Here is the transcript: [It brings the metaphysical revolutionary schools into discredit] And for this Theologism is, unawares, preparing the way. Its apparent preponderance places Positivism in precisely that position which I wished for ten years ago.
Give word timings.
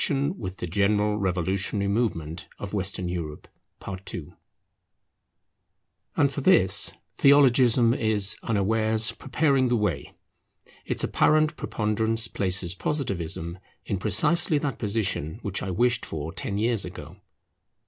[It 0.03 0.07
brings 0.09 0.37
the 0.55 0.65
metaphysical 0.65 1.17
revolutionary 1.19 1.93
schools 1.93 2.15
into 2.15 3.19
discredit] 3.79 4.33
And 6.17 6.31
for 6.31 6.41
this 6.41 6.93
Theologism 7.17 7.93
is, 7.93 8.35
unawares, 8.41 9.11
preparing 9.11 9.67
the 9.67 9.75
way. 9.75 10.13
Its 10.87 11.03
apparent 11.03 11.55
preponderance 11.55 12.27
places 12.27 12.73
Positivism 12.73 13.59
in 13.85 13.99
precisely 13.99 14.57
that 14.57 14.79
position 14.79 15.37
which 15.43 15.61
I 15.61 15.69
wished 15.69 16.03
for 16.07 16.33
ten 16.33 16.57
years 16.57 16.83
ago. 16.83 17.17